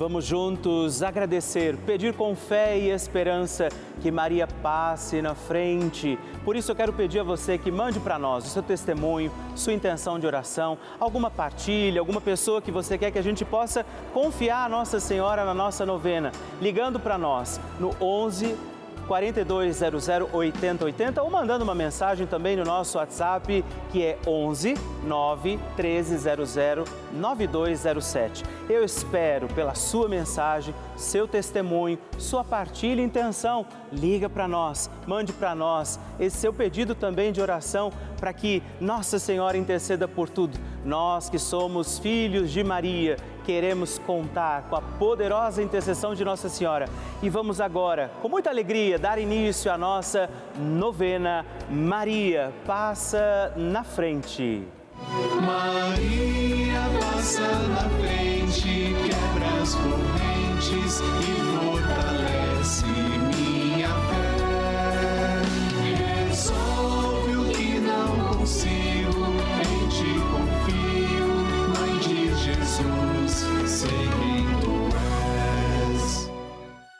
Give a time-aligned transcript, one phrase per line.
[0.00, 3.68] Vamos juntos agradecer, pedir com fé e esperança
[4.00, 6.18] que Maria passe na frente.
[6.42, 9.74] Por isso eu quero pedir a você que mande para nós o seu testemunho, sua
[9.74, 14.64] intenção de oração, alguma partilha, alguma pessoa que você quer que a gente possa confiar
[14.64, 16.32] a Nossa Senhora na nossa novena,
[16.62, 18.56] ligando para nós no 11
[19.10, 26.54] 4200 8080 ou mandando uma mensagem também no nosso WhatsApp que é 11 9 1300
[27.12, 28.44] 9207.
[28.68, 33.66] Eu espero pela sua mensagem, seu testemunho, sua partilha e intenção.
[33.92, 39.18] Liga para nós, mande para nós esse seu pedido também de oração para que Nossa
[39.18, 40.56] Senhora interceda por tudo.
[40.84, 43.16] Nós que somos filhos de Maria,
[43.50, 46.88] queremos contar com a poderosa intercessão de Nossa Senhora.
[47.20, 54.62] E vamos agora, com muita alegria, dar início à nossa novena Maria Passa na Frente.
[55.44, 57.99] Maria passa na frente,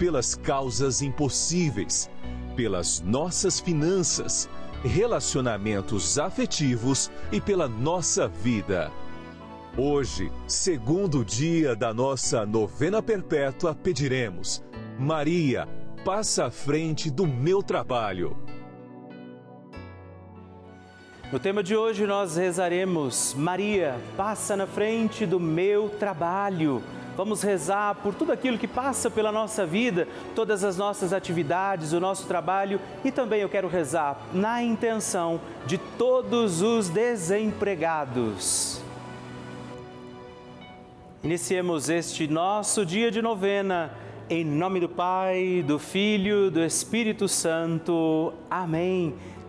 [0.00, 2.10] pelas causas impossíveis,
[2.56, 4.48] pelas nossas finanças,
[4.82, 8.90] relacionamentos afetivos e pela nossa vida.
[9.76, 14.64] Hoje, segundo dia da nossa novena perpétua, pediremos:
[14.98, 15.68] Maria,
[16.02, 18.34] passa à frente do meu trabalho.
[21.32, 26.82] No tema de hoje nós rezaremos: Maria, passa na frente do meu trabalho.
[27.16, 32.00] Vamos rezar por tudo aquilo que passa pela nossa vida, todas as nossas atividades, o
[32.00, 38.82] nosso trabalho e também eu quero rezar na intenção de todos os desempregados.
[41.22, 43.92] Iniciemos este nosso dia de novena,
[44.28, 48.32] em nome do Pai, do Filho, do Espírito Santo.
[48.50, 49.14] Amém.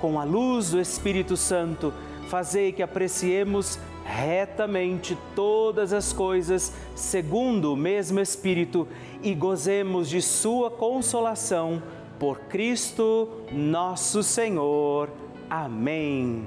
[0.00, 1.92] com a luz do Espírito Santo,
[2.28, 8.86] fazei que apreciemos retamente todas as coisas segundo o mesmo Espírito
[9.22, 11.82] e gozemos de Sua consolação
[12.18, 15.08] por Cristo nosso Senhor.
[15.48, 16.46] Amém.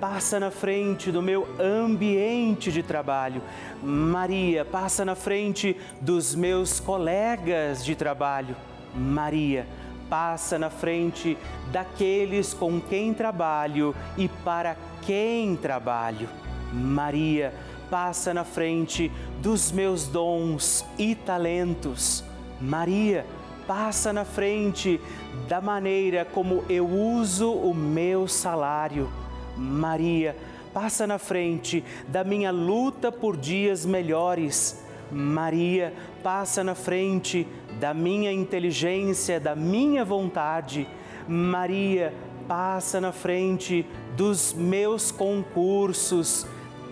[0.00, 3.42] passa na frente do meu ambiente de trabalho.
[3.82, 8.56] Maria, passa na frente dos meus colegas de trabalho.
[8.94, 9.66] Maria,
[10.08, 11.36] passa na frente
[11.70, 16.28] daqueles com quem trabalho e para quem trabalho.
[16.72, 17.52] Maria,
[17.90, 19.12] passa na frente
[19.42, 22.24] dos meus dons e talentos.
[22.58, 23.26] Maria,
[23.66, 24.98] passa na frente
[25.46, 29.19] da maneira como eu uso o meu salário.
[29.60, 30.34] Maria,
[30.72, 34.82] passa na frente da minha luta por dias melhores.
[35.12, 35.92] Maria,
[36.22, 37.46] passa na frente
[37.78, 40.88] da minha inteligência, da minha vontade.
[41.28, 42.14] Maria,
[42.48, 43.84] passa na frente
[44.16, 46.46] dos meus concursos,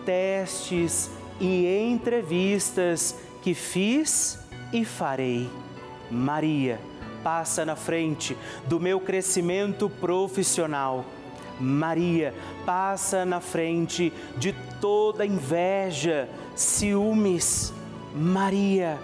[0.04, 1.10] testes
[1.40, 4.38] e entrevistas que fiz
[4.72, 5.48] e farei.
[6.10, 6.78] Maria,
[7.22, 8.36] passa na frente
[8.66, 11.04] do meu crescimento profissional.
[11.60, 12.34] Maria,
[12.64, 17.72] passa na frente de toda inveja, ciúmes.
[18.14, 18.98] Maria,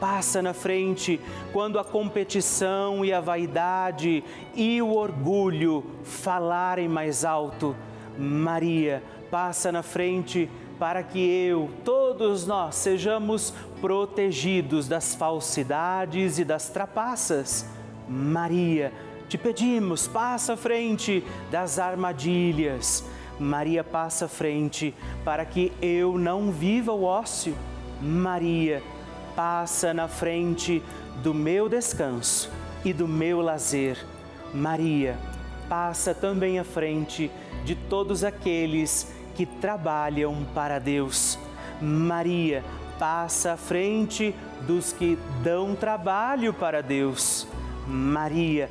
[0.00, 1.20] passa na frente
[1.52, 4.24] quando a competição e a vaidade
[4.54, 7.74] e o orgulho falarem mais alto.
[8.18, 16.68] Maria, passa na frente para que eu, todos nós, sejamos protegidos das falsidades e das
[16.68, 17.66] trapaças.
[18.08, 18.92] Maria,
[19.28, 23.04] te pedimos, passa à frente das armadilhas.
[23.38, 24.94] Maria, passa à frente
[25.24, 27.54] para que eu não viva o ócio.
[28.00, 28.82] Maria,
[29.36, 30.82] passa na frente
[31.22, 32.50] do meu descanso
[32.84, 33.98] e do meu lazer.
[34.52, 35.18] Maria,
[35.68, 37.30] passa também à frente
[37.64, 41.38] de todos aqueles que trabalham para Deus.
[41.80, 42.64] Maria
[42.98, 44.34] passa à frente
[44.66, 47.46] dos que dão trabalho para Deus.
[47.86, 48.70] Maria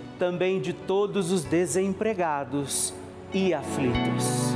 [0.21, 2.93] também de todos os desempregados
[3.33, 4.53] e aflitos.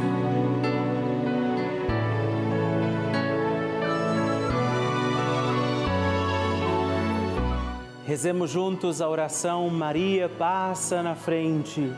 [8.06, 11.92] Rezemos juntos a oração Maria passa na frente.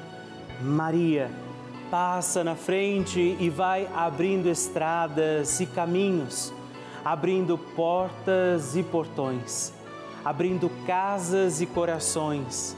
[0.62, 1.30] Maria
[1.92, 6.54] passa na frente e vai abrindo estradas e caminhos,
[7.04, 9.74] abrindo portas e portões,
[10.24, 12.78] abrindo casas e corações.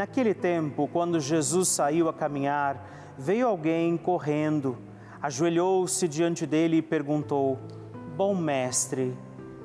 [0.00, 2.82] Naquele tempo, quando Jesus saiu a caminhar,
[3.18, 4.78] veio alguém correndo,
[5.20, 7.58] ajoelhou-se diante dele e perguntou:
[8.16, 9.14] Bom mestre,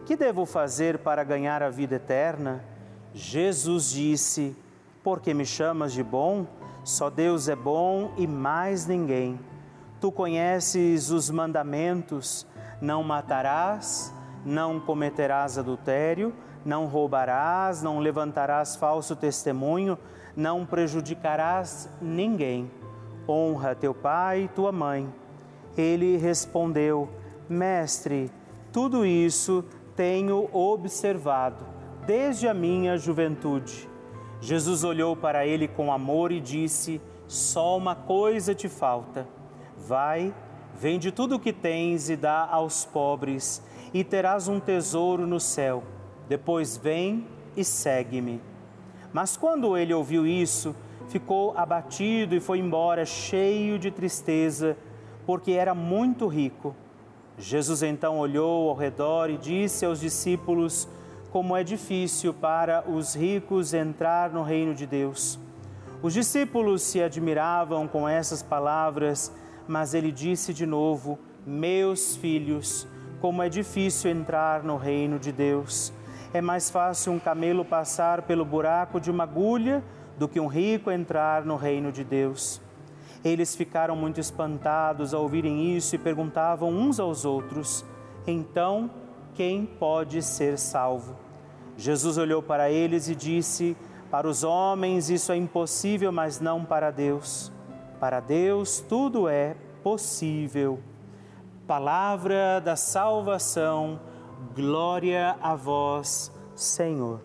[0.06, 2.65] que devo fazer para ganhar a vida eterna?
[3.13, 4.54] Jesus disse:
[5.01, 6.46] porque me chamas de bom?
[6.84, 9.39] Só Deus é bom e mais ninguém.
[10.01, 12.46] Tu conheces os mandamentos:
[12.82, 14.13] não matarás,
[14.44, 16.34] não cometerás adultério,
[16.65, 19.98] não roubarás, não levantarás falso testemunho,
[20.36, 22.70] não prejudicarás ninguém.
[23.27, 25.08] Honra teu pai e tua mãe.
[25.77, 27.10] Ele respondeu:
[27.50, 28.32] Mestre,
[28.72, 29.63] tudo isso
[29.96, 31.65] tenho observado
[32.06, 33.89] desde a minha juventude.
[34.39, 39.27] Jesus olhou para ele com amor e disse: Só uma coisa te falta.
[39.77, 40.34] Vai,
[40.80, 43.62] vende tudo o que tens e dá aos pobres,
[43.94, 45.84] e terás um tesouro no céu.
[46.27, 47.25] Depois vem
[47.56, 48.42] e segue-me.
[49.15, 50.75] Mas quando ele ouviu isso,
[51.07, 54.75] ficou abatido e foi embora cheio de tristeza,
[55.25, 56.75] porque era muito rico.
[57.38, 60.86] Jesus então olhou ao redor e disse aos discípulos:
[61.31, 65.39] Como é difícil para os ricos entrar no reino de Deus.
[66.03, 69.31] Os discípulos se admiravam com essas palavras,
[69.65, 71.17] mas ele disse de novo:
[71.48, 72.86] Meus filhos,
[73.22, 75.93] como é difícil entrar no reino de Deus.
[76.36, 79.82] É mais fácil um camelo passar pelo buraco de uma agulha
[80.20, 82.60] do que um rico entrar no reino de Deus.
[83.24, 87.86] Eles ficaram muito espantados ao ouvirem isso e perguntavam uns aos outros:
[88.27, 88.92] Então,
[89.34, 91.15] quem pode ser salvo?
[91.77, 93.77] Jesus olhou para eles e disse:
[94.12, 97.50] Para os homens isso é impossível, mas não para Deus.
[97.98, 100.82] Para Deus tudo é possível.
[101.65, 103.98] Palavra da salvação
[104.54, 107.22] Glória a vós, Senhor.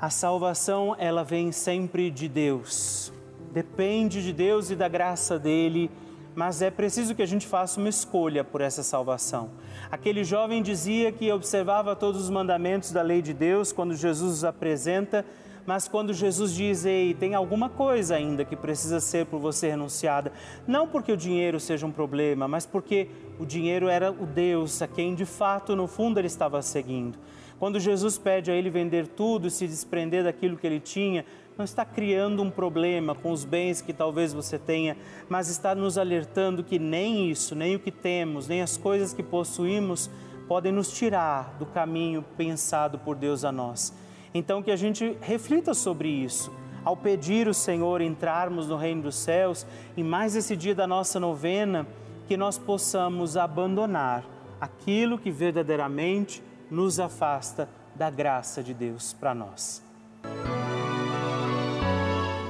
[0.00, 3.12] A salvação, ela vem sempre de Deus.
[3.52, 5.90] Depende de Deus e da graça dele,
[6.34, 9.50] mas é preciso que a gente faça uma escolha por essa salvação.
[9.90, 14.44] Aquele jovem dizia que observava todos os mandamentos da lei de Deus quando Jesus os
[14.44, 15.24] apresenta,
[15.66, 20.32] mas quando Jesus diz, ei, tem alguma coisa ainda que precisa ser por você renunciada,
[20.66, 23.08] não porque o dinheiro seja um problema, mas porque
[23.42, 27.18] o dinheiro era o Deus a quem de fato, no fundo, ele estava seguindo.
[27.58, 31.24] Quando Jesus pede a ele vender tudo, se desprender daquilo que ele tinha,
[31.58, 34.96] não está criando um problema com os bens que talvez você tenha,
[35.28, 39.24] mas está nos alertando que nem isso, nem o que temos, nem as coisas que
[39.24, 40.08] possuímos
[40.46, 43.92] podem nos tirar do caminho pensado por Deus a nós.
[44.32, 46.52] Então, que a gente reflita sobre isso.
[46.84, 51.18] Ao pedir o Senhor entrarmos no reino dos céus, em mais esse dia da nossa
[51.18, 51.86] novena,
[52.26, 54.24] que nós possamos abandonar
[54.60, 59.82] aquilo que verdadeiramente nos afasta da graça de Deus para nós.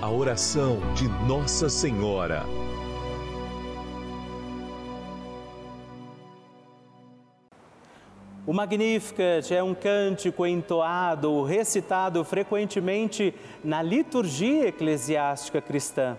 [0.00, 2.44] A oração de Nossa Senhora.
[8.44, 16.18] O Magnificat é um cântico entoado, recitado frequentemente na liturgia eclesiástica cristã.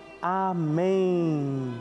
[0.21, 1.73] Amém.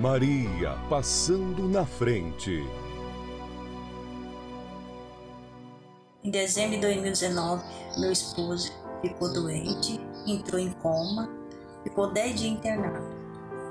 [0.00, 2.64] Maria passando na frente.
[6.22, 7.64] Em dezembro de 2019,
[7.98, 11.28] meu esposo ficou doente, entrou em coma,
[11.82, 13.06] ficou 10 dias internado.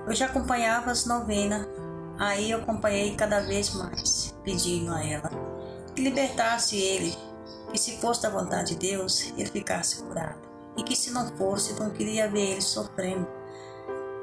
[0.07, 1.67] Eu já acompanhava as novenas
[2.17, 5.29] Aí eu acompanhei cada vez mais, pedindo a ela
[5.93, 7.15] que libertasse ele,
[7.71, 10.44] que se fosse da vontade de Deus, ele ficasse curado.
[10.77, 13.27] E que se não fosse, não queria ver ele sofrendo.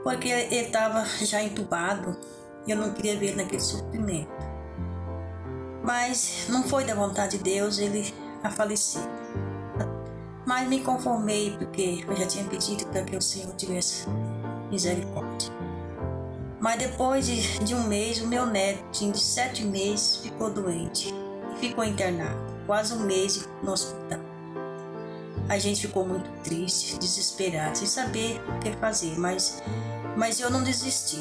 [0.03, 2.19] Porque ele estava já entubado
[2.67, 4.31] e eu não queria ver ele naquele sofrimento.
[5.83, 9.03] Mas não foi da vontade de Deus ele a falecer.
[10.47, 14.07] Mas me conformei porque eu já tinha pedido para que o Senhor tivesse
[14.71, 15.53] misericórdia.
[16.63, 21.13] Mas depois de, de um mês, o meu neto, de sete meses, ficou doente
[21.53, 24.21] e ficou internado, quase um mês no hospital.
[25.53, 29.63] A gente ficou muito triste, desesperado, sem saber o que fazer, mas,
[30.17, 31.21] mas eu não desisti.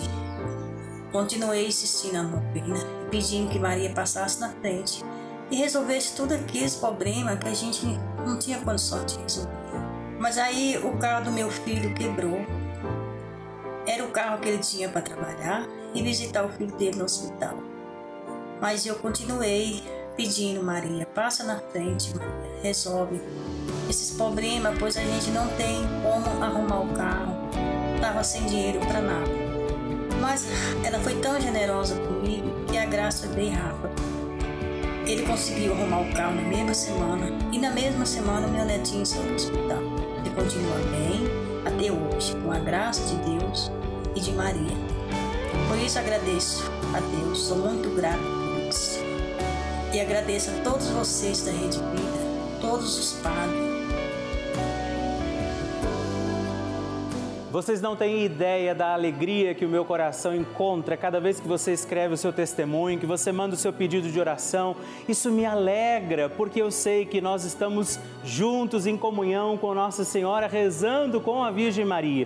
[1.11, 2.77] Continuei insistindo na novena,
[3.11, 5.03] pedindo que Maria passasse na frente
[5.51, 7.85] e resolvesse tudo aqueles problemas que a gente
[8.25, 9.51] não tinha condição de resolver.
[10.17, 12.39] Mas aí o carro do meu filho quebrou
[13.85, 17.57] era o carro que ele tinha para trabalhar e visitar o filho dele no hospital.
[18.61, 19.83] Mas eu continuei
[20.15, 23.19] pedindo, Maria, passa na frente, Maria, resolve
[23.91, 27.35] esses problemas, pois a gente não tem como arrumar o carro.
[27.95, 29.29] Estava sem dinheiro para nada.
[30.21, 30.47] Mas
[30.83, 33.91] ela foi tão generosa comigo que a graça foi bem rápida.
[35.05, 39.23] Ele conseguiu arrumar o carro na mesma semana e na mesma semana meu netinho saiu
[39.23, 39.81] do hospital.
[40.19, 41.27] Ele continua bem
[41.65, 43.71] até hoje, com a graça de Deus
[44.15, 44.77] e de Maria.
[45.67, 46.63] Por isso agradeço
[46.95, 48.99] a Deus, sou muito grata por isso.
[49.91, 53.60] E agradeço a todos vocês da Rede Vida, todos os padres,
[57.51, 61.73] Vocês não têm ideia da alegria que o meu coração encontra cada vez que você
[61.73, 64.73] escreve o seu testemunho, que você manda o seu pedido de oração.
[65.05, 70.47] Isso me alegra, porque eu sei que nós estamos juntos em comunhão com Nossa Senhora,
[70.47, 72.25] rezando com a Virgem Maria.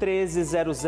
[0.00, 0.84] 1300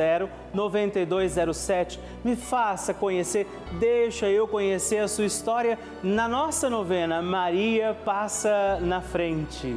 [0.55, 2.01] 9207.
[2.25, 3.47] Me faça conhecer,
[3.79, 9.77] deixa eu conhecer a sua história na nossa novena Maria Passa na Frente.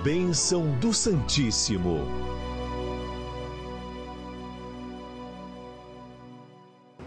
[0.03, 2.01] Bênção do Santíssimo.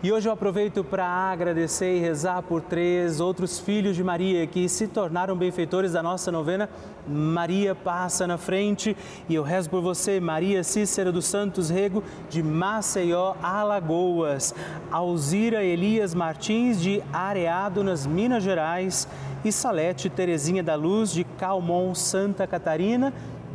[0.06, 4.68] E hoje eu aproveito para agradecer e rezar por três outros filhos de Maria que
[4.68, 6.70] se tornaram benfeitores da nossa novena.
[7.08, 8.96] Maria passa na frente
[9.28, 14.54] e eu rezo por você, Maria Cícera dos Santos Rego, de Maceió, Alagoas.
[14.92, 19.08] Alzira Elias Martins, de Areado, nas Minas Gerais.
[19.44, 23.12] E Salete Terezinha da Luz, de Calmon, Santa Catarina.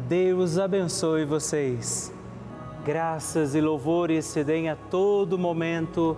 [0.09, 2.13] Deus abençoe vocês.
[2.83, 6.17] Graças e louvores se deem a todo momento